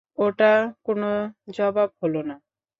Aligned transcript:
ওটা 0.17 0.51
কোনো 0.85 1.09
জবাব 1.55 1.89
হল 2.01 2.13
না। 2.29 2.35